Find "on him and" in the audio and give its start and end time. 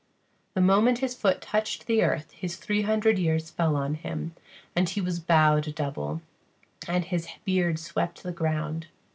3.75-4.89